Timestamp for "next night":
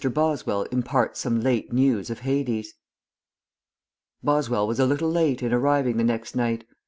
6.03-6.63